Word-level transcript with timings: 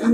Yeah. 0.00 0.08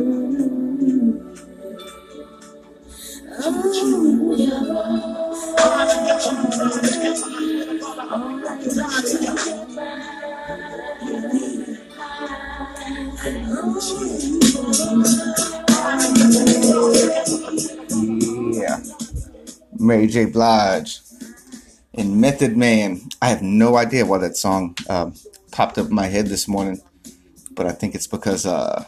Mary 19.79 20.09
J. 20.09 20.25
Blige 20.25 21.00
and 21.95 22.21
Method 22.21 22.57
Man. 22.57 23.03
I 23.23 23.29
have 23.29 23.43
no 23.43 23.77
idea 23.77 24.05
why 24.05 24.18
that 24.18 24.37
song 24.37 24.77
uh, 24.89 25.12
popped 25.53 25.79
up 25.79 25.91
in 25.91 25.95
my 25.95 26.07
head 26.07 26.27
this 26.27 26.48
morning, 26.48 26.80
but 27.53 27.66
I 27.66 27.73
think 27.73 27.95
it's 27.95 28.09
because 28.09 28.46
uh, 28.46 28.87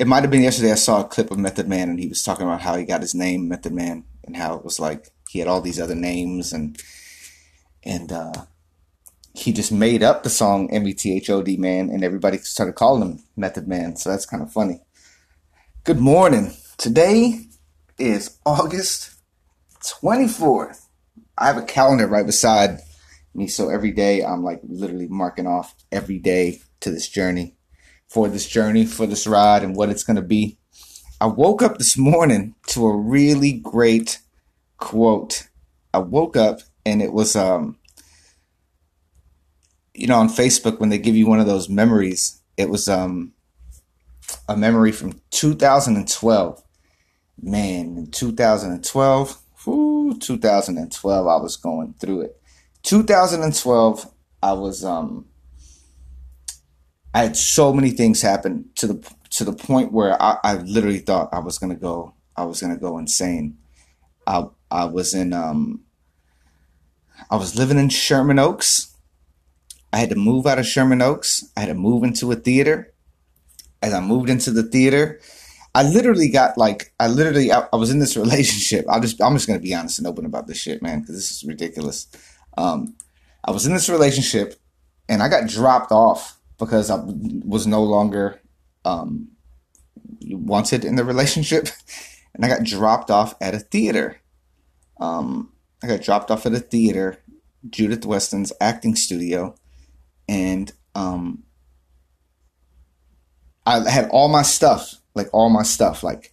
it 0.00 0.06
might 0.06 0.22
have 0.22 0.30
been 0.30 0.42
yesterday. 0.42 0.72
I 0.72 0.76
saw 0.76 1.02
a 1.02 1.08
clip 1.08 1.30
of 1.30 1.38
Method 1.38 1.68
Man 1.68 1.90
and 1.90 2.00
he 2.00 2.08
was 2.08 2.22
talking 2.22 2.46
about 2.46 2.62
how 2.62 2.74
he 2.74 2.86
got 2.86 3.02
his 3.02 3.14
name 3.14 3.48
Method 3.48 3.74
Man 3.74 4.04
and 4.24 4.34
how 4.34 4.54
it 4.56 4.64
was 4.64 4.80
like 4.80 5.10
he 5.28 5.40
had 5.40 5.46
all 5.46 5.60
these 5.60 5.78
other 5.78 5.94
names 5.94 6.54
and 6.54 6.80
and 7.84 8.10
uh, 8.10 8.32
he 9.34 9.52
just 9.52 9.70
made 9.70 10.02
up 10.02 10.22
the 10.22 10.30
song 10.30 10.72
M 10.72 10.88
E 10.88 10.94
T 10.94 11.14
H 11.14 11.28
O 11.28 11.42
D 11.42 11.58
Man 11.58 11.90
and 11.90 12.02
everybody 12.02 12.38
started 12.38 12.76
calling 12.76 13.02
him 13.02 13.24
Method 13.36 13.68
Man. 13.68 13.94
So 13.96 14.08
that's 14.08 14.24
kind 14.24 14.42
of 14.42 14.50
funny. 14.50 14.80
Good 15.84 16.00
morning. 16.00 16.54
Today 16.78 17.48
is 17.98 18.38
August 18.46 19.16
24th. 19.82 20.86
I 21.36 21.46
have 21.46 21.58
a 21.58 21.62
calendar 21.62 22.06
right 22.06 22.24
beside 22.24 22.80
me, 23.34 23.48
so 23.48 23.68
every 23.68 23.92
day 23.92 24.24
I'm 24.24 24.42
like 24.42 24.60
literally 24.66 25.08
marking 25.08 25.46
off 25.46 25.74
every 25.92 26.18
day 26.18 26.62
to 26.80 26.90
this 26.90 27.06
journey, 27.06 27.54
for 28.10 28.28
this 28.28 28.46
journey, 28.46 28.84
for 28.84 29.06
this 29.06 29.26
ride, 29.26 29.62
and 29.62 29.76
what 29.76 29.88
it's 29.88 30.02
going 30.02 30.16
to 30.16 30.22
be. 30.22 30.58
I 31.20 31.26
woke 31.26 31.62
up 31.62 31.78
this 31.78 31.96
morning 31.96 32.54
to 32.68 32.86
a 32.86 32.96
really 32.96 33.52
great 33.52 34.18
quote. 34.76 35.48
I 35.94 35.98
woke 35.98 36.36
up 36.36 36.60
and 36.84 37.00
it 37.00 37.12
was, 37.12 37.36
um, 37.36 37.78
you 39.94 40.06
know, 40.06 40.18
on 40.18 40.28
Facebook 40.28 40.80
when 40.80 40.88
they 40.88 40.98
give 40.98 41.16
you 41.16 41.26
one 41.26 41.40
of 41.40 41.46
those 41.46 41.68
memories, 41.68 42.40
it 42.56 42.68
was 42.68 42.88
um, 42.88 43.32
a 44.48 44.56
memory 44.56 44.92
from 44.92 45.20
2012 45.30 46.62
man, 47.42 47.96
in 47.96 48.10
2012, 48.10 49.38
whoo, 49.66 50.18
2012, 50.18 51.26
I 51.26 51.36
was 51.36 51.56
going 51.56 51.94
through 51.98 52.22
it. 52.22 52.40
2012, 52.82 54.10
I 54.42 54.52
was 54.52 54.84
um, 54.84 55.26
I 57.12 57.22
had 57.22 57.36
so 57.36 57.72
many 57.72 57.90
things 57.90 58.22
happen 58.22 58.70
to 58.76 58.86
the 58.86 59.14
to 59.30 59.44
the 59.44 59.52
point 59.52 59.92
where 59.92 60.20
I, 60.20 60.38
I 60.42 60.54
literally 60.54 60.98
thought 60.98 61.32
I 61.32 61.38
was 61.40 61.58
gonna 61.58 61.76
go, 61.76 62.14
I 62.36 62.44
was 62.44 62.60
gonna 62.60 62.76
go 62.76 62.98
insane. 62.98 63.58
I 64.26 64.46
I 64.70 64.84
was 64.84 65.14
in 65.14 65.32
um, 65.32 65.82
I 67.30 67.36
was 67.36 67.56
living 67.56 67.78
in 67.78 67.88
Sherman 67.88 68.38
Oaks. 68.38 68.94
I 69.92 69.98
had 69.98 70.10
to 70.10 70.16
move 70.16 70.46
out 70.46 70.58
of 70.58 70.66
Sherman 70.66 71.02
Oaks. 71.02 71.44
I 71.56 71.60
had 71.60 71.66
to 71.66 71.74
move 71.74 72.04
into 72.04 72.30
a 72.30 72.36
theater. 72.36 72.94
As 73.82 73.92
I 73.92 74.00
moved 74.00 74.28
into 74.28 74.50
the 74.50 74.62
theater, 74.62 75.20
I 75.74 75.82
literally 75.82 76.28
got 76.28 76.56
like 76.56 76.92
I 77.00 77.08
literally 77.08 77.50
I, 77.50 77.66
I, 77.72 77.76
was 77.76 77.90
in 77.90 77.98
this 77.98 78.16
relationship. 78.16 78.84
I'll 78.88 79.00
just 79.00 79.20
I'm 79.22 79.34
just 79.34 79.48
gonna 79.48 79.58
be 79.58 79.74
honest 79.74 79.98
and 79.98 80.06
open 80.06 80.26
about 80.26 80.46
this 80.46 80.58
shit, 80.58 80.82
man, 80.82 81.00
because 81.00 81.16
this 81.16 81.30
is 81.30 81.44
ridiculous. 81.44 82.06
Um, 82.56 82.94
I 83.44 83.50
was 83.50 83.66
in 83.66 83.72
this 83.72 83.88
relationship, 83.88 84.60
and 85.08 85.22
I 85.22 85.28
got 85.28 85.48
dropped 85.48 85.92
off 85.92 86.39
because 86.60 86.90
I 86.90 87.00
was 87.04 87.66
no 87.66 87.82
longer 87.82 88.40
um, 88.84 89.30
wanted 90.22 90.84
in 90.84 90.94
the 90.94 91.04
relationship, 91.04 91.68
and 92.34 92.44
I 92.44 92.48
got 92.48 92.62
dropped 92.62 93.10
off 93.10 93.34
at 93.40 93.54
a 93.54 93.58
theater. 93.58 94.20
Um, 95.00 95.52
I 95.82 95.88
got 95.88 96.02
dropped 96.02 96.30
off 96.30 96.46
at 96.46 96.52
a 96.52 96.60
theater, 96.60 97.18
Judith 97.68 98.06
Weston's 98.06 98.52
acting 98.60 98.94
studio, 98.94 99.56
and 100.28 100.72
um, 100.94 101.42
I 103.66 103.90
had 103.90 104.08
all 104.10 104.28
my 104.28 104.42
stuff 104.42 105.00
like 105.14 105.28
all 105.32 105.50
my 105.50 105.62
stuff, 105.62 106.02
like 106.02 106.32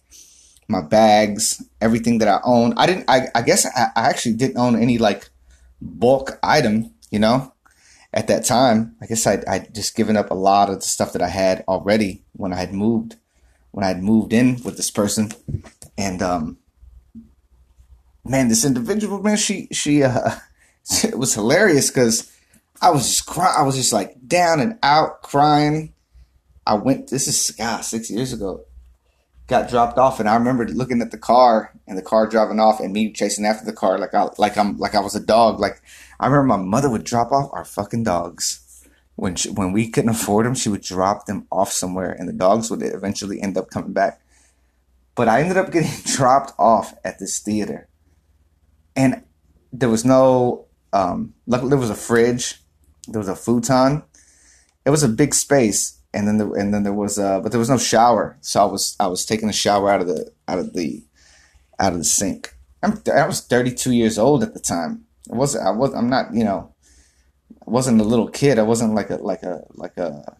my 0.68 0.82
bags, 0.82 1.62
everything 1.80 2.18
that 2.18 2.28
I 2.28 2.40
own. 2.44 2.74
I 2.76 2.86
didn't. 2.86 3.04
I, 3.08 3.28
I 3.34 3.42
guess 3.42 3.66
I, 3.66 3.88
I 3.96 4.08
actually 4.08 4.34
didn't 4.34 4.58
own 4.58 4.80
any 4.80 4.98
like 4.98 5.30
bulk 5.80 6.38
item. 6.42 6.94
You 7.10 7.18
know, 7.18 7.52
at 8.12 8.28
that 8.28 8.44
time, 8.44 8.96
I 9.02 9.06
guess 9.06 9.26
I 9.26 9.42
I 9.48 9.58
just 9.72 9.96
given 9.96 10.16
up 10.16 10.30
a 10.30 10.34
lot 10.34 10.70
of 10.70 10.76
the 10.76 10.86
stuff 10.86 11.12
that 11.12 11.22
I 11.22 11.28
had 11.28 11.64
already 11.68 12.24
when 12.32 12.52
I 12.52 12.56
had 12.56 12.72
moved, 12.72 13.16
when 13.70 13.84
I 13.84 13.88
had 13.88 14.02
moved 14.02 14.32
in 14.32 14.62
with 14.62 14.76
this 14.76 14.90
person, 14.90 15.32
and 15.96 16.22
um, 16.22 16.58
man, 18.24 18.48
this 18.48 18.64
individual, 18.64 19.22
man, 19.22 19.36
she 19.36 19.68
she 19.72 20.02
uh, 20.02 20.30
it 21.04 21.18
was 21.18 21.34
hilarious 21.34 21.90
because 21.90 22.32
I 22.80 22.90
was 22.90 23.08
just 23.08 23.26
crying. 23.26 23.54
I 23.58 23.62
was 23.62 23.76
just 23.76 23.92
like 23.92 24.16
down 24.26 24.60
and 24.60 24.78
out 24.82 25.22
crying. 25.22 25.94
I 26.66 26.74
went. 26.74 27.10
This 27.10 27.28
is 27.28 27.54
God 27.56 27.82
six 27.82 28.10
years 28.10 28.32
ago 28.32 28.64
got 29.48 29.68
dropped 29.68 29.98
off, 29.98 30.20
and 30.20 30.28
I 30.28 30.36
remember 30.36 30.68
looking 30.68 31.00
at 31.00 31.10
the 31.10 31.18
car 31.18 31.72
and 31.86 31.98
the 31.98 32.02
car 32.02 32.28
driving 32.28 32.60
off, 32.60 32.78
and 32.80 32.92
me 32.92 33.10
chasing 33.12 33.44
after 33.44 33.64
the 33.64 33.72
car 33.72 33.98
like 33.98 34.14
I 34.14 34.28
like 34.38 34.56
I'm 34.56 34.76
like 34.78 34.94
I 34.94 35.00
was 35.00 35.16
a 35.16 35.20
dog. 35.20 35.58
Like 35.58 35.82
I 36.20 36.26
remember 36.26 36.46
my 36.46 36.62
mother 36.62 36.88
would 36.90 37.04
drop 37.04 37.32
off 37.32 37.50
our 37.52 37.64
fucking 37.64 38.04
dogs 38.04 38.86
when 39.16 39.34
she, 39.34 39.50
when 39.50 39.72
we 39.72 39.88
couldn't 39.88 40.10
afford 40.10 40.46
them. 40.46 40.54
She 40.54 40.68
would 40.68 40.82
drop 40.82 41.26
them 41.26 41.46
off 41.50 41.72
somewhere, 41.72 42.12
and 42.12 42.28
the 42.28 42.32
dogs 42.32 42.70
would 42.70 42.82
eventually 42.82 43.40
end 43.40 43.56
up 43.58 43.70
coming 43.70 43.92
back. 43.92 44.20
But 45.14 45.28
I 45.28 45.40
ended 45.40 45.56
up 45.56 45.72
getting 45.72 45.90
dropped 46.04 46.52
off 46.58 46.94
at 47.02 47.18
this 47.18 47.40
theater, 47.40 47.88
and 48.94 49.24
there 49.72 49.88
was 49.88 50.04
no. 50.04 50.66
Um, 50.92 51.34
luckily, 51.46 51.70
there 51.70 51.78
was 51.78 51.90
a 51.90 51.94
fridge, 51.94 52.62
there 53.08 53.18
was 53.18 53.28
a 53.28 53.36
futon. 53.36 54.04
It 54.84 54.90
was 54.90 55.02
a 55.02 55.08
big 55.08 55.34
space, 55.34 55.97
and 56.14 56.26
then 56.26 56.38
the, 56.38 56.50
and 56.52 56.72
then 56.72 56.82
there 56.82 56.92
was 56.92 57.18
uh 57.18 57.40
but 57.40 57.52
there 57.52 57.58
was 57.58 57.70
no 57.70 57.78
shower. 57.78 58.38
So 58.40 58.62
i 58.62 58.64
was 58.64 58.96
i 59.00 59.06
was 59.06 59.24
taking 59.24 59.48
a 59.48 59.52
shower 59.52 59.90
out 59.90 60.00
of 60.00 60.06
the 60.06 60.32
out 60.46 60.58
of 60.58 60.72
the 60.72 61.04
out 61.78 61.92
of 61.92 61.98
the 61.98 62.04
sink. 62.04 62.54
I'm 62.82 63.00
i 63.14 63.26
was 63.26 63.40
32 63.40 63.92
years 63.92 64.18
old 64.18 64.42
at 64.42 64.54
the 64.54 64.60
time. 64.60 65.04
I 65.32 65.36
wasn't 65.36 65.66
i 65.66 65.70
was 65.70 65.94
i'm 65.94 66.08
not 66.08 66.34
you 66.34 66.44
know 66.44 66.74
i 67.66 67.70
wasn't 67.70 68.00
a 68.00 68.04
little 68.04 68.28
kid. 68.28 68.58
I 68.58 68.62
wasn't 68.62 68.94
like 68.94 69.10
a 69.10 69.16
like 69.16 69.42
a 69.42 69.64
like 69.74 69.96
a 69.96 70.36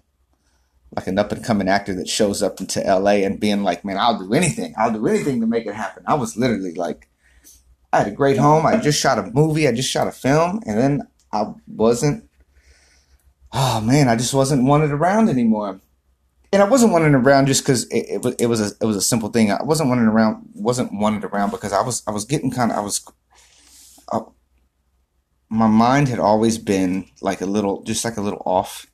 like 0.97 1.07
an 1.07 1.19
up 1.19 1.33
and 1.33 1.45
coming 1.45 1.69
actor 1.69 1.95
that 1.97 2.09
shows 2.09 2.43
up 2.43 2.61
into 2.61 2.81
la 2.81 3.11
and 3.11 3.39
being 3.39 3.63
like 3.63 3.85
man 3.85 3.99
i'll 3.99 4.19
do 4.19 4.33
anything. 4.33 4.75
I'll 4.79 4.93
do 4.93 5.07
anything 5.07 5.41
to 5.41 5.47
make 5.47 5.67
it 5.67 5.75
happen. 5.75 6.05
I 6.07 6.15
was 6.15 6.37
literally 6.37 6.75
like 6.75 7.09
i 7.93 7.99
had 7.99 8.09
a 8.09 8.13
great 8.13 8.39
home. 8.39 8.67
I 8.67 8.79
just 8.79 9.01
shot 9.01 9.19
a 9.19 9.31
movie. 9.31 9.69
I 9.69 9.73
just 9.73 9.91
shot 9.91 10.09
a 10.09 10.13
film. 10.13 10.63
And 10.67 10.79
then 10.79 11.03
i 11.31 11.53
wasn't 11.67 12.28
oh 13.53 13.81
man, 13.81 14.09
I 14.09 14.17
just 14.17 14.35
wasn't 14.35 14.65
wanted 14.65 14.91
around 14.91 15.29
anymore. 15.29 15.81
And 16.53 16.63
I 16.63 16.69
wasn't 16.69 16.93
wanted 16.93 17.13
around 17.15 17.47
just 17.47 17.63
because 17.63 17.85
it, 17.89 18.25
it, 18.25 18.37
it, 18.41 18.47
was 18.47 18.61
a 18.61 18.75
it 18.81 18.87
was 18.87 18.97
a 18.97 19.03
simple 19.03 19.29
thing. 19.29 19.51
I 19.53 19.63
wasn't 19.63 19.91
wanted 19.91 20.09
around 20.09 20.49
wasn't 20.55 20.93
wanted 20.95 21.25
around 21.25 21.51
because 21.51 21.73
I 21.73 21.83
was 21.83 22.03
I 22.07 22.11
was 22.11 22.25
getting 22.25 22.51
kind 22.51 22.71
of 22.71 22.79
I 22.79 22.81
was 22.81 23.07
uh, 24.11 24.21
my 25.51 25.67
mind 25.67 26.09
had 26.09 26.19
always 26.19 26.59
been 26.59 27.07
like 27.21 27.41
a 27.41 27.47
little 27.47 27.83
just 27.83 28.05
like 28.05 28.17
a 28.17 28.23
little 28.23 28.43
off, 28.47 28.87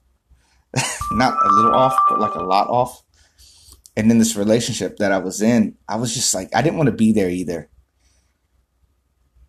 not 1.12 1.34
a 1.44 1.48
little 1.52 1.74
off, 1.74 1.96
but 2.08 2.18
like 2.18 2.34
a 2.34 2.42
lot 2.42 2.68
off. 2.68 3.02
And 3.96 4.10
in 4.10 4.18
this 4.18 4.34
relationship 4.34 4.96
that 4.96 5.12
I 5.12 5.18
was 5.18 5.40
in, 5.40 5.76
I 5.88 5.96
was 5.96 6.12
just 6.12 6.34
like 6.34 6.54
I 6.54 6.62
didn't 6.62 6.76
want 6.76 6.88
to 6.88 6.96
be 6.96 7.12
there 7.12 7.30
either. 7.30 7.70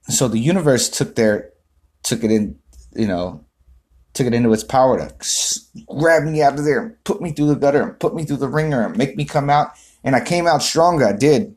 So 0.08 0.28
the 0.28 0.38
universe 0.40 0.90
took 0.90 1.16
their 1.16 1.52
took 2.04 2.24
it 2.24 2.32
in, 2.32 2.60
you 2.96 3.08
know, 3.08 3.45
took 4.16 4.26
it 4.26 4.34
into 4.34 4.52
its 4.53 4.64
power 4.64 4.98
to 4.98 5.14
grab 5.88 6.24
me 6.24 6.42
out 6.42 6.58
of 6.58 6.66
there 6.66 6.81
and 6.81 7.03
put 7.03 7.22
me 7.22 7.31
through 7.31 7.48
the 7.48 7.56
gutter 7.56 7.81
and 7.81 8.00
put 8.00 8.16
me 8.16 8.24
through 8.24 8.38
the 8.38 8.48
ringer 8.48 8.82
and 8.82 8.97
make 8.97 9.16
me 9.16 9.26
come 9.26 9.50
out. 9.50 9.73
And 10.03 10.16
I 10.16 10.22
came 10.22 10.47
out 10.47 10.64
stronger. 10.64 11.06
I 11.06 11.14
did. 11.14 11.56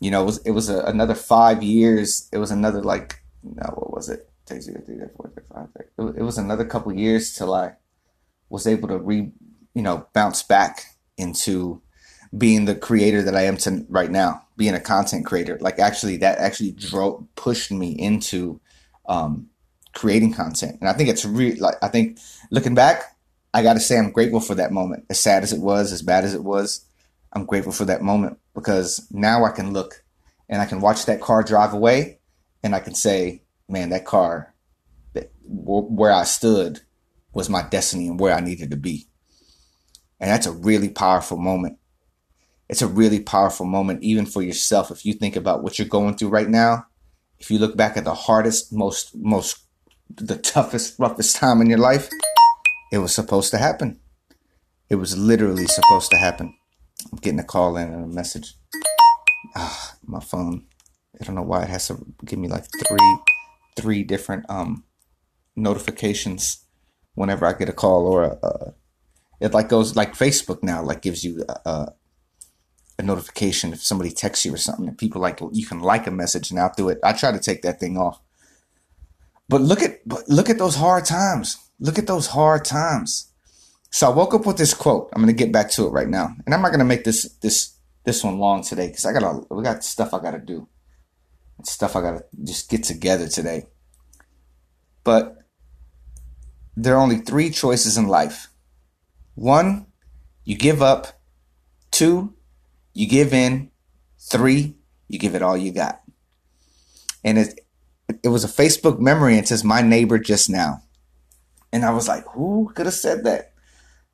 You 0.00 0.10
know, 0.10 0.22
it 0.22 0.26
was 0.26 0.38
it 0.38 0.50
was 0.52 0.68
a, 0.68 0.80
another 0.84 1.14
five 1.14 1.62
years. 1.62 2.28
It 2.32 2.38
was 2.38 2.50
another 2.50 2.82
like 2.82 3.22
no, 3.42 3.72
what 3.74 3.92
was 3.92 4.08
it? 4.08 4.28
It 5.98 6.22
was 6.22 6.38
another 6.38 6.64
couple 6.64 6.92
years 6.92 7.34
till 7.34 7.54
I 7.54 7.74
was 8.48 8.66
able 8.66 8.88
to 8.88 8.98
re, 8.98 9.30
you 9.74 9.82
know, 9.82 10.06
bounce 10.12 10.42
back 10.42 10.86
into 11.16 11.80
being 12.36 12.64
the 12.64 12.74
creator 12.74 13.22
that 13.22 13.36
I 13.36 13.42
am 13.42 13.56
to 13.58 13.86
right 13.88 14.10
now, 14.10 14.42
being 14.56 14.74
a 14.74 14.80
content 14.80 15.24
creator. 15.24 15.58
Like 15.60 15.78
actually, 15.78 16.16
that 16.18 16.38
actually 16.38 16.72
drove 16.72 17.26
pushed 17.36 17.70
me 17.70 17.92
into 17.92 18.60
um, 19.06 19.49
creating 19.94 20.34
content. 20.34 20.78
And 20.80 20.88
I 20.88 20.92
think 20.92 21.08
it's 21.08 21.24
really 21.24 21.58
like 21.58 21.76
I 21.82 21.88
think 21.88 22.18
looking 22.50 22.74
back, 22.74 23.16
I 23.52 23.62
got 23.62 23.74
to 23.74 23.80
say 23.80 23.98
I'm 23.98 24.12
grateful 24.12 24.40
for 24.40 24.54
that 24.56 24.72
moment. 24.72 25.04
As 25.10 25.18
sad 25.18 25.42
as 25.42 25.52
it 25.52 25.60
was, 25.60 25.92
as 25.92 26.02
bad 26.02 26.24
as 26.24 26.34
it 26.34 26.44
was, 26.44 26.84
I'm 27.32 27.46
grateful 27.46 27.72
for 27.72 27.84
that 27.86 28.02
moment 28.02 28.38
because 28.54 29.06
now 29.10 29.44
I 29.44 29.50
can 29.50 29.72
look 29.72 30.02
and 30.48 30.60
I 30.60 30.66
can 30.66 30.80
watch 30.80 31.06
that 31.06 31.20
car 31.20 31.42
drive 31.42 31.72
away 31.72 32.18
and 32.62 32.74
I 32.74 32.80
can 32.80 32.94
say, 32.94 33.42
man, 33.68 33.90
that 33.90 34.04
car 34.04 34.54
that 35.14 35.30
where 35.44 36.12
I 36.12 36.24
stood 36.24 36.80
was 37.32 37.48
my 37.48 37.62
destiny 37.68 38.08
and 38.08 38.18
where 38.18 38.34
I 38.34 38.40
needed 38.40 38.70
to 38.70 38.76
be. 38.76 39.06
And 40.18 40.30
that's 40.30 40.46
a 40.46 40.52
really 40.52 40.88
powerful 40.88 41.38
moment. 41.38 41.78
it's 42.68 42.82
a 42.82 42.86
really 42.86 43.20
powerful 43.20 43.66
moment, 43.66 44.02
even 44.02 44.26
for 44.26 44.42
yourself. 44.42 44.92
If 44.92 45.04
you 45.04 45.14
think 45.14 45.34
about 45.34 45.62
what 45.62 45.78
you're 45.78 45.88
going 45.88 46.16
through 46.16 46.28
right 46.28 46.48
now, 46.48 46.86
if 47.40 47.50
you 47.50 47.58
look 47.58 47.76
back 47.76 47.96
at 47.96 48.04
the 48.04 48.14
hardest, 48.14 48.72
most, 48.72 49.14
most, 49.16 49.64
the 50.16 50.36
toughest, 50.36 50.98
roughest 50.98 51.36
time 51.36 51.60
in 51.60 51.68
your 51.68 51.78
life, 51.78 52.08
it 52.92 52.98
was 52.98 53.14
supposed 53.14 53.50
to 53.52 53.58
happen. 53.58 54.00
It 54.88 54.96
was 54.96 55.16
literally 55.16 55.66
supposed 55.66 56.10
to 56.10 56.16
happen. 56.16 56.54
I'm 57.10 57.18
getting 57.18 57.38
a 57.38 57.44
call 57.44 57.76
in 57.76 57.92
and 57.92 58.04
a 58.04 58.14
message. 58.14 58.54
Ah, 59.56 59.96
my 60.04 60.20
phone. 60.20 60.66
I 61.20 61.24
don't 61.24 61.34
know 61.34 61.42
why 61.42 61.62
it 61.62 61.68
has 61.68 61.88
to 61.88 62.04
give 62.24 62.38
me 62.38 62.48
like 62.48 62.64
three, 62.86 63.18
three 63.76 64.02
different 64.02 64.46
um 64.48 64.84
notifications 65.56 66.64
whenever 67.14 67.46
I 67.46 67.52
get 67.52 67.68
a 67.68 67.72
call 67.72 68.06
or 68.06 68.24
a, 68.24 68.38
a 68.42 68.74
it 69.40 69.54
like 69.54 69.68
goes 69.68 69.96
like 69.96 70.14
Facebook 70.14 70.62
now 70.62 70.82
like 70.82 71.02
gives 71.02 71.24
you 71.24 71.44
a, 71.48 71.92
a 72.98 73.02
notification 73.02 73.72
if 73.72 73.82
somebody 73.82 74.10
texts 74.10 74.44
you 74.44 74.54
or 74.54 74.58
something 74.58 74.86
and 74.86 74.98
people 74.98 75.20
like 75.20 75.40
you 75.52 75.66
can 75.66 75.80
like 75.80 76.06
a 76.06 76.10
message 76.10 76.52
now 76.52 76.68
through 76.68 76.90
it. 76.90 76.98
I 77.02 77.12
try 77.12 77.32
to 77.32 77.38
take 77.38 77.62
that 77.62 77.80
thing 77.80 77.96
off. 77.96 78.20
But 79.50 79.62
look 79.62 79.82
at 79.82 80.08
but 80.08 80.28
look 80.28 80.48
at 80.48 80.58
those 80.58 80.76
hard 80.76 81.04
times. 81.04 81.58
Look 81.80 81.98
at 81.98 82.06
those 82.06 82.28
hard 82.28 82.64
times. 82.64 83.32
So 83.90 84.06
I 84.06 84.14
woke 84.14 84.32
up 84.32 84.46
with 84.46 84.56
this 84.56 84.72
quote. 84.72 85.10
I'm 85.12 85.20
gonna 85.22 85.32
get 85.32 85.50
back 85.50 85.72
to 85.72 85.88
it 85.88 85.90
right 85.90 86.08
now, 86.08 86.36
and 86.46 86.54
I'm 86.54 86.62
not 86.62 86.70
gonna 86.70 86.84
make 86.84 87.02
this 87.02 87.24
this 87.42 87.74
this 88.04 88.22
one 88.22 88.38
long 88.38 88.62
today 88.62 88.86
because 88.86 89.04
I 89.04 89.12
got 89.12 89.50
we 89.50 89.64
got 89.64 89.82
stuff 89.82 90.14
I 90.14 90.20
gotta 90.20 90.38
do, 90.38 90.68
stuff 91.64 91.96
I 91.96 92.00
gotta 92.00 92.24
just 92.44 92.70
get 92.70 92.84
together 92.84 93.26
today. 93.26 93.66
But 95.02 95.38
there 96.76 96.94
are 96.94 97.02
only 97.02 97.18
three 97.18 97.50
choices 97.50 97.98
in 97.98 98.06
life. 98.06 98.50
One, 99.34 99.86
you 100.44 100.56
give 100.56 100.80
up. 100.80 101.20
Two, 101.90 102.34
you 102.94 103.08
give 103.08 103.34
in. 103.34 103.72
Three, 104.16 104.76
you 105.08 105.18
give 105.18 105.34
it 105.34 105.42
all 105.42 105.56
you 105.56 105.72
got. 105.72 106.02
And 107.24 107.36
it 107.36 107.66
it 108.22 108.28
was 108.28 108.44
a 108.44 108.48
Facebook 108.48 108.98
memory 108.98 109.34
and 109.34 109.44
it 109.44 109.48
says 109.48 109.64
my 109.64 109.82
neighbor 109.82 110.18
just 110.18 110.50
now. 110.50 110.82
And 111.72 111.84
I 111.84 111.90
was 111.90 112.08
like, 112.08 112.24
who 112.28 112.72
could 112.74 112.86
have 112.86 112.94
said 112.94 113.24
that? 113.24 113.52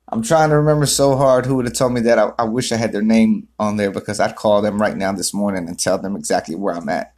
I'm 0.09 0.21
trying 0.21 0.49
to 0.49 0.57
remember 0.57 0.85
so 0.85 1.17
hard 1.17 1.45
who 1.45 1.55
would 1.55 1.65
have 1.65 1.73
told 1.73 1.93
me 1.93 2.01
that. 2.01 2.17
I, 2.17 2.31
I, 2.39 2.43
wish 2.45 2.71
I 2.71 2.77
had 2.77 2.93
their 2.93 3.01
name 3.01 3.49
on 3.59 3.75
there 3.75 3.91
because 3.91 4.19
I'd 4.19 4.37
call 4.37 4.61
them 4.61 4.81
right 4.81 4.95
now 4.95 5.11
this 5.11 5.33
morning 5.33 5.67
and 5.67 5.77
tell 5.77 5.97
them 5.97 6.15
exactly 6.15 6.55
where 6.55 6.75
I'm 6.75 6.87
at 6.87 7.17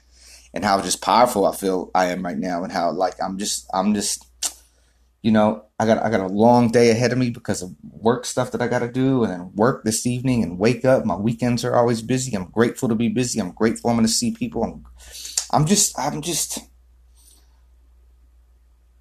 and 0.53 0.65
how 0.65 0.81
just 0.81 1.01
powerful 1.01 1.45
I 1.45 1.55
feel 1.55 1.91
I 1.93 2.05
am 2.05 2.25
right 2.25 2.37
now 2.37 2.63
and 2.63 2.71
how 2.71 2.91
like 2.91 3.21
I'm 3.21 3.37
just 3.37 3.69
I'm 3.73 3.93
just 3.93 4.25
you 5.21 5.31
know 5.31 5.65
I 5.79 5.85
got 5.85 6.03
I 6.03 6.09
got 6.09 6.21
a 6.21 6.27
long 6.27 6.69
day 6.69 6.89
ahead 6.89 7.11
of 7.11 7.19
me 7.19 7.29
because 7.29 7.61
of 7.61 7.75
work 7.83 8.25
stuff 8.25 8.51
that 8.51 8.61
I 8.61 8.67
got 8.67 8.79
to 8.79 8.91
do 8.91 9.23
and 9.23 9.31
then 9.31 9.51
work 9.53 9.83
this 9.83 10.07
evening 10.07 10.41
and 10.41 10.57
wake 10.57 10.83
up. 10.83 11.05
My 11.05 11.15
weekends 11.15 11.63
are 11.63 11.75
always 11.75 12.01
busy. 12.01 12.35
I'm 12.35 12.49
grateful 12.49 12.89
to 12.89 12.95
be 12.95 13.09
busy. 13.09 13.39
I'm 13.39 13.51
grateful 13.51 13.89
I'm 13.91 13.97
going 13.97 14.07
to 14.07 14.11
see 14.11 14.31
people. 14.31 14.63
I'm 14.63 14.83
I'm 15.51 15.65
just 15.65 15.97
I'm 15.99 16.21
just 16.21 16.59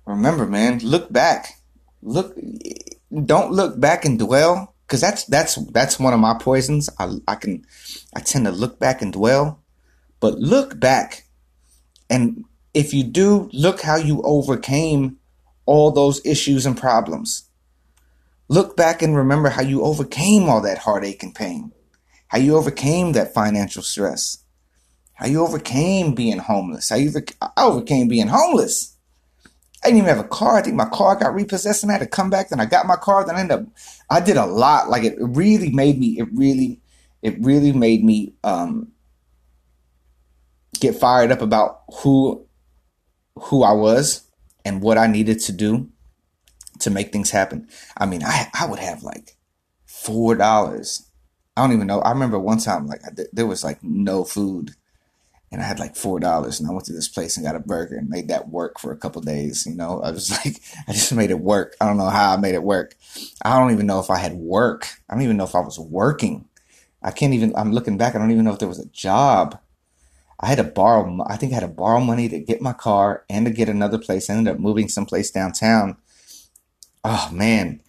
remember 0.08 0.46
man, 0.46 0.78
look 0.78 1.12
back. 1.12 1.60
Look 2.02 2.36
don't 3.24 3.52
look 3.52 3.78
back 3.78 4.04
and 4.04 4.18
dwell 4.18 4.74
because 4.86 5.00
that's 5.00 5.24
that's 5.24 5.56
that's 5.72 5.98
one 5.98 6.14
of 6.14 6.20
my 6.20 6.36
poisons. 6.38 6.88
I 6.98 7.16
I 7.26 7.34
can 7.34 7.64
I 8.14 8.20
tend 8.20 8.46
to 8.46 8.52
look 8.52 8.78
back 8.78 9.02
and 9.02 9.12
dwell, 9.12 9.62
but 10.20 10.38
look 10.38 10.80
back, 10.80 11.24
and 12.08 12.44
if 12.74 12.94
you 12.94 13.04
do, 13.04 13.50
look 13.52 13.82
how 13.82 13.96
you 13.96 14.22
overcame 14.22 15.18
all 15.66 15.90
those 15.90 16.24
issues 16.24 16.64
and 16.64 16.76
problems. 16.76 17.48
Look 18.48 18.76
back 18.76 19.02
and 19.02 19.14
remember 19.14 19.50
how 19.50 19.62
you 19.62 19.82
overcame 19.82 20.48
all 20.48 20.62
that 20.62 20.78
heartache 20.78 21.22
and 21.22 21.34
pain, 21.34 21.72
how 22.28 22.38
you 22.38 22.56
overcame 22.56 23.12
that 23.12 23.34
financial 23.34 23.82
stress, 23.82 24.38
how 25.14 25.26
you 25.26 25.42
overcame 25.42 26.14
being 26.14 26.38
homeless, 26.38 26.88
how 26.88 26.96
you 26.96 27.12
overcame 27.58 28.08
being 28.08 28.28
homeless. 28.28 28.96
I 29.82 29.88
didn't 29.88 29.98
even 29.98 30.16
have 30.16 30.24
a 30.24 30.28
car. 30.28 30.56
I 30.56 30.62
think 30.62 30.76
my 30.76 30.88
car 30.88 31.14
got 31.16 31.34
repossessed 31.34 31.82
and 31.82 31.90
I 31.90 31.94
had 31.94 32.00
to 32.02 32.06
come 32.06 32.30
back. 32.30 32.48
Then 32.48 32.60
I 32.60 32.66
got 32.66 32.86
my 32.86 32.96
car. 32.96 33.24
Then 33.24 33.36
I 33.36 33.40
ended 33.40 33.58
up, 33.60 33.66
I 34.10 34.20
did 34.20 34.36
a 34.36 34.46
lot. 34.46 34.90
Like 34.90 35.04
it 35.04 35.16
really 35.20 35.70
made 35.70 35.98
me, 35.98 36.18
it 36.18 36.28
really, 36.32 36.80
it 37.22 37.36
really 37.40 37.72
made 37.72 38.04
me 38.04 38.34
um, 38.42 38.92
get 40.80 40.96
fired 40.96 41.30
up 41.30 41.42
about 41.42 41.82
who, 42.02 42.44
who 43.36 43.62
I 43.62 43.72
was 43.72 44.28
and 44.64 44.82
what 44.82 44.98
I 44.98 45.06
needed 45.06 45.40
to 45.40 45.52
do 45.52 45.88
to 46.80 46.90
make 46.90 47.12
things 47.12 47.30
happen. 47.30 47.68
I 47.96 48.06
mean, 48.06 48.22
I, 48.24 48.48
I 48.58 48.66
would 48.66 48.80
have 48.80 49.02
like 49.02 49.36
$4. 49.88 51.02
I 51.56 51.60
don't 51.60 51.72
even 51.72 51.86
know. 51.86 52.00
I 52.00 52.10
remember 52.10 52.38
one 52.38 52.58
time, 52.58 52.86
like 52.86 53.02
there 53.32 53.46
was 53.46 53.64
like 53.64 53.82
no 53.82 54.24
food 54.24 54.74
and 55.50 55.62
I 55.62 55.64
had 55.64 55.78
like 55.78 55.96
four 55.96 56.20
dollars, 56.20 56.60
and 56.60 56.68
I 56.68 56.72
went 56.72 56.86
to 56.86 56.92
this 56.92 57.08
place 57.08 57.36
and 57.36 57.46
got 57.46 57.56
a 57.56 57.60
burger 57.60 57.96
and 57.96 58.08
made 58.08 58.28
that 58.28 58.48
work 58.48 58.78
for 58.78 58.92
a 58.92 58.96
couple 58.96 59.22
days. 59.22 59.66
You 59.66 59.74
know, 59.74 60.00
I 60.00 60.10
was 60.10 60.30
like, 60.44 60.60
I 60.86 60.92
just 60.92 61.12
made 61.12 61.30
it 61.30 61.40
work. 61.40 61.76
I 61.80 61.86
don't 61.86 61.96
know 61.96 62.10
how 62.10 62.34
I 62.34 62.36
made 62.36 62.54
it 62.54 62.62
work. 62.62 62.96
I 63.42 63.58
don't 63.58 63.72
even 63.72 63.86
know 63.86 64.00
if 64.00 64.10
I 64.10 64.18
had 64.18 64.34
work. 64.34 64.88
I 65.08 65.14
don't 65.14 65.22
even 65.22 65.36
know 65.36 65.44
if 65.44 65.54
I 65.54 65.60
was 65.60 65.78
working. 65.78 66.46
I 67.02 67.10
can't 67.10 67.34
even. 67.34 67.54
I'm 67.56 67.72
looking 67.72 67.96
back. 67.96 68.14
I 68.14 68.18
don't 68.18 68.30
even 68.30 68.44
know 68.44 68.52
if 68.52 68.58
there 68.58 68.68
was 68.68 68.80
a 68.80 68.88
job. 68.88 69.58
I 70.40 70.46
had 70.46 70.58
to 70.58 70.64
borrow. 70.64 71.24
I 71.26 71.36
think 71.36 71.52
I 71.52 71.56
had 71.56 71.60
to 71.62 71.68
borrow 71.68 72.00
money 72.00 72.28
to 72.28 72.38
get 72.38 72.62
my 72.62 72.72
car 72.72 73.24
and 73.28 73.46
to 73.46 73.52
get 73.52 73.68
another 73.68 73.98
place. 73.98 74.30
I 74.30 74.34
ended 74.34 74.54
up 74.54 74.60
moving 74.60 74.88
someplace 74.88 75.30
downtown. 75.30 75.96
Oh 77.04 77.30
man, 77.32 77.80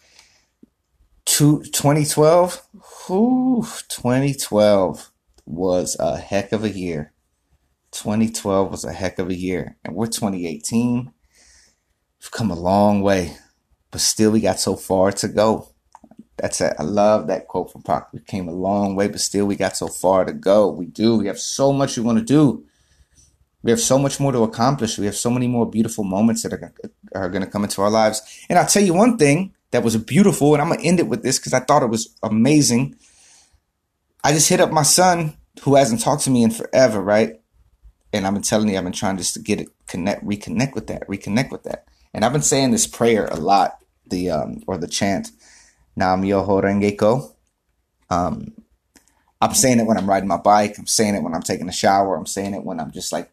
Two, 1.30 1.62
2012. 1.62 2.68
Whew, 3.06 3.64
2012 3.88 5.12
was 5.46 5.96
a 6.00 6.18
heck 6.18 6.52
of 6.52 6.64
a 6.64 6.70
year 6.72 7.14
2012 7.92 8.72
was 8.72 8.86
a 8.86 8.94
heck 8.94 9.20
of 9.20 9.30
a 9.30 9.36
year, 9.36 9.78
and 9.84 9.96
we're 9.96 10.08
2018. 10.08 11.12
We've 12.22 12.32
come 12.32 12.52
a 12.52 12.60
long 12.60 13.02
way, 13.02 13.38
but 13.92 14.02
still 14.02 14.32
we 14.32 14.42
got 14.42 14.60
so 14.60 14.76
far 14.76 15.12
to 15.14 15.28
go. 15.28 15.70
That's 16.38 16.62
it. 16.62 16.74
I 16.80 16.84
love 16.84 17.28
that 17.28 17.48
quote 17.48 17.72
from 17.72 17.82
Pac. 17.82 18.14
We 18.14 18.20
came 18.22 18.48
a 18.48 18.54
long 18.54 18.96
way, 18.96 19.08
but 19.08 19.20
still 19.20 19.46
we 19.46 19.56
got 19.56 19.76
so 19.76 19.88
far 19.88 20.24
to 20.24 20.34
go. 20.34 20.70
We 20.70 20.86
do. 20.86 21.18
We 21.18 21.28
have 21.28 21.40
so 21.40 21.74
much 21.74 21.98
we 21.98 22.04
want 22.04 22.20
to 22.20 22.24
do. 22.24 22.66
We 23.62 23.72
have 23.72 23.80
so 23.82 24.00
much 24.00 24.20
more 24.20 24.32
to 24.32 24.44
accomplish. 24.44 24.98
We 24.98 25.06
have 25.06 25.18
so 25.18 25.30
many 25.30 25.48
more 25.48 25.70
beautiful 25.70 26.06
moments 26.06 26.44
that 26.44 26.54
are, 26.54 26.74
are 27.14 27.30
going 27.30 27.44
to 27.44 27.50
come 27.50 27.64
into 27.66 27.82
our 27.82 27.90
lives. 27.90 28.22
And 28.50 28.58
I'll 28.58 28.68
tell 28.68 28.84
you 28.84 28.94
one 28.94 29.18
thing 29.18 29.54
that 29.72 29.84
was 29.84 29.98
beautiful, 29.98 30.54
and 30.54 30.62
I'm 30.62 30.70
going 30.70 30.80
to 30.80 30.86
end 30.86 31.00
it 31.00 31.08
with 31.08 31.24
this 31.24 31.40
because 31.40 31.54
I 31.54 31.60
thought 31.60 31.84
it 31.84 31.90
was 31.90 32.16
amazing. 32.24 32.96
I 34.24 34.32
just 34.32 34.50
hit 34.50 34.62
up 34.62 34.72
my 34.72 34.84
son 34.84 35.38
who 35.62 35.76
hasn't 35.76 36.02
talked 36.02 36.24
to 36.24 36.30
me 36.30 36.44
in 36.44 36.52
forever, 36.52 37.02
right? 37.02 37.39
And 38.14 38.26
I've 38.26 38.34
been 38.34 38.44
telling 38.44 38.70
you, 38.70 38.78
I've 38.78 38.84
been 38.84 38.94
trying 38.94 39.18
just 39.18 39.34
to 39.36 39.40
get 39.40 39.62
it 39.62 39.70
connect, 39.88 40.26
reconnect 40.26 40.76
with 40.76 40.88
that, 40.88 41.08
reconnect 41.08 41.52
with 41.52 41.64
that. 41.64 41.86
And 42.14 42.26
I've 42.26 42.34
been 42.34 42.42
saying 42.42 42.72
this 42.72 42.88
prayer 42.88 43.28
a 43.28 43.38
lot, 43.38 43.78
the 44.08 44.32
um 44.32 44.64
or 44.68 44.78
the 44.78 44.88
chant, 44.88 45.32
Nam 45.96 46.24
Myoho 46.24 46.64
Renge 46.64 46.98
Kyo. 46.98 47.36
Um, 48.10 48.54
I'm 49.42 49.54
saying 49.54 49.80
it 49.80 49.86
when 49.86 49.98
I'm 49.98 50.10
riding 50.10 50.28
my 50.28 50.38
bike. 50.38 50.78
I'm 50.78 50.88
saying 50.88 51.16
it 51.16 51.24
when 51.24 51.34
I'm 51.34 51.44
taking 51.44 51.70
a 51.70 51.74
shower. 51.74 52.16
I'm 52.16 52.26
saying 52.26 52.54
it 52.54 52.64
when 52.64 52.80
I'm 52.80 52.92
just 52.92 53.12
like, 53.14 53.32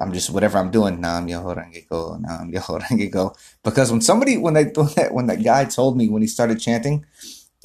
I'm 0.00 0.12
just 0.12 0.30
whatever 0.30 0.58
I'm 0.58 0.70
doing. 0.70 1.00
Nam 1.00 1.26
Myoho 1.26 1.56
Renge 1.56 1.88
Kyo, 1.88 2.16
Nam 2.16 2.52
Myoho 2.52 2.80
Renge 2.82 3.10
Kyo. 3.10 3.34
Because 3.64 3.90
when 3.90 4.00
somebody, 4.00 4.36
when 4.36 4.54
they 4.54 4.64
when 5.10 5.26
that 5.26 5.42
guy 5.42 5.64
told 5.64 5.96
me 5.96 6.08
when 6.08 6.22
he 6.22 6.28
started 6.28 6.60
chanting, 6.60 7.06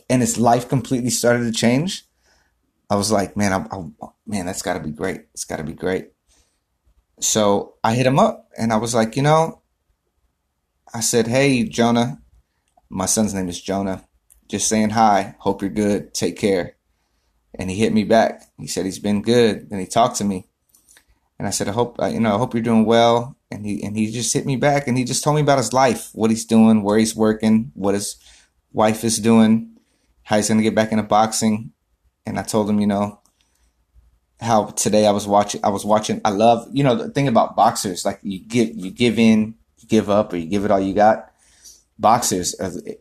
and 0.09 0.21
his 0.21 0.37
life 0.37 0.69
completely 0.69 1.09
started 1.09 1.43
to 1.43 1.51
change, 1.51 2.05
I 2.89 2.95
was 2.95 3.11
like, 3.11 3.35
man, 3.35 3.53
I, 3.53 3.65
I 3.75 4.07
man, 4.25 4.45
that's 4.45 4.61
got 4.61 4.73
to 4.75 4.79
be 4.79 4.91
great. 4.91 5.25
It's 5.33 5.43
got 5.43 5.57
to 5.57 5.63
be 5.63 5.73
great. 5.73 6.11
So 7.19 7.75
I 7.83 7.95
hit 7.95 8.05
him 8.05 8.19
up 8.19 8.49
and 8.57 8.71
I 8.71 8.77
was 8.77 8.93
like, 8.93 9.15
you 9.15 9.23
know, 9.23 9.61
I 10.93 10.99
said, 10.99 11.27
hey, 11.27 11.63
Jonah, 11.63 12.21
my 12.89 13.05
son's 13.05 13.33
name 13.33 13.49
is 13.49 13.61
Jonah. 13.61 14.07
Just 14.47 14.67
saying 14.67 14.91
hi. 14.91 15.35
Hope 15.39 15.61
you're 15.61 15.71
good. 15.71 16.13
Take 16.13 16.37
care. 16.37 16.75
And 17.55 17.69
he 17.69 17.77
hit 17.77 17.93
me 17.93 18.03
back. 18.03 18.43
He 18.57 18.67
said 18.67 18.85
he's 18.85 18.99
been 18.99 19.21
good. 19.21 19.67
And 19.71 19.79
he 19.79 19.87
talked 19.87 20.17
to 20.17 20.23
me. 20.23 20.47
And 21.39 21.47
I 21.47 21.51
said, 21.51 21.67
I 21.67 21.71
hope, 21.71 21.97
you 22.01 22.19
know, 22.19 22.35
I 22.35 22.37
hope 22.37 22.53
you're 22.53 22.63
doing 22.63 22.85
well. 22.85 23.35
And 23.51 23.65
he, 23.65 23.83
and 23.83 23.95
he 23.95 24.11
just 24.11 24.33
hit 24.33 24.45
me 24.45 24.55
back 24.55 24.87
and 24.87 24.97
he 24.97 25.03
just 25.03 25.23
told 25.23 25.35
me 25.35 25.41
about 25.41 25.57
his 25.57 25.73
life, 25.73 26.09
what 26.13 26.29
he's 26.29 26.45
doing, 26.45 26.83
where 26.83 26.97
he's 26.97 27.15
working, 27.15 27.71
what 27.75 27.93
his 27.93 28.17
wife 28.73 29.03
is 29.03 29.19
doing, 29.19 29.77
how 30.23 30.35
he's 30.35 30.47
to 30.47 30.61
get 30.61 30.75
back 30.75 30.91
into 30.91 31.03
boxing. 31.03 31.71
And 32.25 32.37
I 32.37 32.43
told 32.43 32.69
him, 32.69 32.79
you 32.79 32.87
know, 32.87 33.21
how 34.39 34.65
today 34.65 35.07
I 35.07 35.11
was 35.11 35.27
watching, 35.27 35.61
I 35.63 35.69
was 35.69 35.83
watching, 35.85 36.21
I 36.23 36.29
love, 36.29 36.67
you 36.71 36.83
know, 36.83 36.95
the 36.95 37.09
thing 37.09 37.27
about 37.27 37.55
boxers, 37.55 38.05
like 38.05 38.19
you 38.21 38.39
give, 38.39 38.75
you 38.75 38.91
give 38.91 39.17
in, 39.17 39.55
you 39.79 39.87
give 39.87 40.09
up, 40.09 40.33
or 40.33 40.37
you 40.37 40.47
give 40.47 40.65
it 40.65 40.71
all 40.71 40.79
you 40.79 40.93
got. 40.93 41.31
Boxers, 41.99 42.55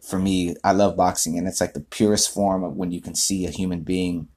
for 0.08 0.18
me, 0.18 0.56
I 0.64 0.72
love 0.72 0.96
boxing, 0.96 1.36
and 1.36 1.46
it's 1.46 1.60
like 1.60 1.74
the 1.74 1.80
purest 1.80 2.32
form 2.32 2.64
of 2.64 2.76
when 2.76 2.90
you 2.90 3.02
can 3.02 3.14
see 3.14 3.44
a 3.44 3.50
human 3.50 3.80
being, 3.80 4.28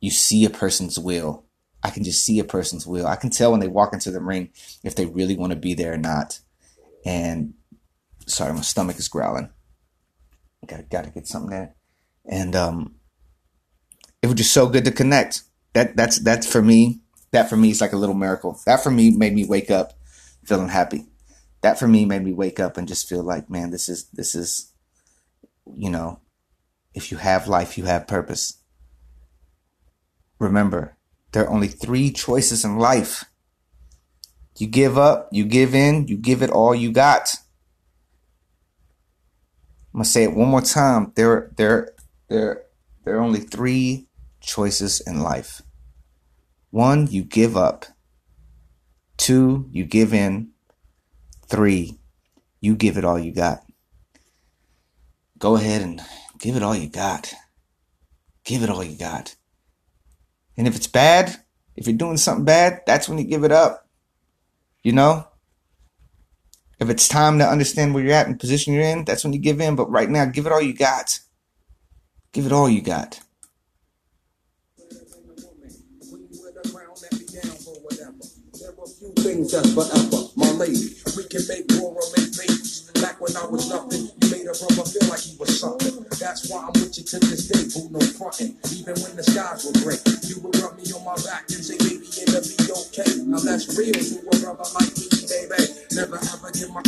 you 0.00 0.10
see 0.10 0.44
a 0.44 0.50
person's 0.50 0.98
will. 0.98 1.44
I 1.82 1.90
can 1.90 2.04
just 2.04 2.24
see 2.24 2.38
a 2.38 2.44
person's 2.44 2.86
will. 2.86 3.06
I 3.06 3.16
can 3.16 3.30
tell 3.30 3.50
when 3.50 3.60
they 3.60 3.68
walk 3.68 3.92
into 3.92 4.10
the 4.10 4.20
ring 4.20 4.50
if 4.84 4.94
they 4.94 5.06
really 5.06 5.36
want 5.36 5.52
to 5.52 5.58
be 5.58 5.74
there 5.74 5.94
or 5.94 5.98
not. 5.98 6.40
And 7.04 7.54
sorry, 8.26 8.52
my 8.52 8.60
stomach 8.60 8.98
is 8.98 9.08
growling. 9.08 9.50
Got 10.66 10.90
got 10.90 11.04
to 11.04 11.10
get 11.10 11.26
something 11.26 11.50
there. 11.50 11.74
And 12.24 12.54
um, 12.54 12.94
it 14.22 14.28
was 14.28 14.36
just 14.36 14.52
so 14.52 14.68
good 14.68 14.84
to 14.84 14.92
connect. 14.92 15.42
That 15.74 15.96
that's 15.96 16.18
that's 16.20 16.50
for 16.50 16.62
me. 16.62 17.00
That 17.30 17.48
for 17.48 17.56
me 17.56 17.70
is 17.70 17.80
like 17.80 17.92
a 17.92 17.96
little 17.96 18.14
miracle. 18.14 18.60
That 18.66 18.82
for 18.82 18.90
me 18.90 19.10
made 19.10 19.34
me 19.34 19.46
wake 19.46 19.70
up 19.70 19.94
feeling 20.44 20.68
happy. 20.68 21.06
That 21.62 21.78
for 21.78 21.88
me 21.88 22.04
made 22.04 22.24
me 22.24 22.32
wake 22.32 22.60
up 22.60 22.76
and 22.76 22.88
just 22.88 23.08
feel 23.08 23.22
like, 23.22 23.48
man, 23.48 23.70
this 23.70 23.88
is 23.88 24.08
this 24.10 24.34
is, 24.34 24.72
you 25.74 25.90
know, 25.90 26.20
if 26.94 27.10
you 27.10 27.18
have 27.18 27.48
life, 27.48 27.78
you 27.78 27.84
have 27.84 28.06
purpose. 28.06 28.58
Remember, 30.38 30.96
there 31.32 31.44
are 31.44 31.50
only 31.50 31.68
three 31.68 32.10
choices 32.10 32.64
in 32.64 32.78
life. 32.78 33.24
You 34.58 34.66
give 34.66 34.98
up, 34.98 35.28
you 35.32 35.44
give 35.44 35.74
in, 35.74 36.08
you 36.08 36.18
give 36.18 36.42
it 36.42 36.50
all 36.50 36.74
you 36.74 36.92
got. 36.92 37.34
I'm 39.94 39.98
gonna 39.98 40.04
say 40.04 40.24
it 40.24 40.34
one 40.34 40.48
more 40.48 40.60
time. 40.60 41.12
There, 41.14 41.52
there, 41.56 41.92
there, 42.28 42.64
there 43.04 43.16
are 43.16 43.22
only 43.22 43.40
three 43.40 44.08
choices 44.42 45.00
in 45.00 45.20
life. 45.20 45.62
One, 46.70 47.06
you 47.06 47.22
give 47.22 47.56
up. 47.56 47.86
Two, 49.16 49.68
you 49.70 49.84
give 49.84 50.12
in. 50.12 50.50
Three, 51.46 51.98
you 52.60 52.74
give 52.74 52.96
it 52.96 53.04
all 53.04 53.18
you 53.18 53.32
got. 53.32 53.62
Go 55.38 55.56
ahead 55.56 55.82
and 55.82 56.00
give 56.38 56.56
it 56.56 56.62
all 56.62 56.74
you 56.74 56.88
got. 56.88 57.34
Give 58.44 58.62
it 58.62 58.70
all 58.70 58.82
you 58.82 58.96
got. 58.96 59.36
And 60.56 60.66
if 60.66 60.76
it's 60.76 60.86
bad, 60.86 61.36
if 61.76 61.86
you're 61.86 61.96
doing 61.96 62.16
something 62.16 62.44
bad, 62.44 62.82
that's 62.86 63.08
when 63.08 63.18
you 63.18 63.24
give 63.24 63.44
it 63.44 63.52
up. 63.52 63.88
You 64.82 64.92
know? 64.92 65.26
If 66.78 66.90
it's 66.90 67.06
time 67.06 67.38
to 67.38 67.48
understand 67.48 67.94
where 67.94 68.02
you're 68.02 68.12
at 68.12 68.26
and 68.26 68.40
position 68.40 68.74
you're 68.74 68.82
in, 68.82 69.04
that's 69.04 69.22
when 69.22 69.32
you 69.32 69.38
give 69.38 69.60
in. 69.60 69.76
But 69.76 69.90
right 69.90 70.10
now, 70.10 70.24
give 70.24 70.46
it 70.46 70.52
all 70.52 70.60
you 70.60 70.74
got. 70.74 71.20
Give 72.32 72.46
it 72.46 72.52
all 72.52 72.68
you 72.68 72.82
got. 72.82 73.20
Things 79.22 79.52
that's 79.52 79.72
forever. 79.72 80.28
My 80.36 80.50
lady, 80.58 80.94
we 81.16 81.24
can 81.24 81.42
make 81.48 81.64
war 81.78 81.94
or 81.94 82.06
make 82.16 82.34
babies. 82.36 82.90
Back 83.00 83.20
when 83.20 83.34
I 83.36 83.46
was 83.46 83.68
nothing, 83.68 84.10
you 84.20 84.26
made 84.30 84.46
a 84.46 84.54
brother 84.54 84.86
feel 84.86 85.08
like 85.08 85.20
he 85.20 85.36
was 85.38 85.58
something. 85.58 86.06
That's 86.18 86.50
why 86.50 86.66
I'm 86.66 86.74
with 86.78 86.98
you 86.98 87.04
to 87.04 87.18
this 87.18 87.48
day, 87.48 87.66
who 87.74 87.90
no 87.90 87.98
frontin'. 87.98 88.54
Even 88.74 88.94
when 89.02 89.16
the 89.16 89.24
skies 89.24 89.64
were 89.66 89.74
gray, 89.82 89.98
you 90.28 90.38
would 90.42 90.54
rub 90.62 90.76
me 90.78 90.86
on 90.92 91.02
my 91.04 91.16
back 91.26 91.50
and 91.50 91.62
say, 91.64 91.78
baby, 91.78 92.06
it'll 92.06 92.42
be 92.42 92.56
okay. 92.70 93.10
Now 93.26 93.42
that's 93.42 93.66
real 93.74 93.94
to 93.94 94.16
a 94.22 94.34
brother 94.42 94.68
like 94.78 94.92
me, 94.94 95.06
baby. 95.26 95.58
Never 95.94 96.18
ever 96.18 96.50
give 96.54 96.70
my 96.70 96.82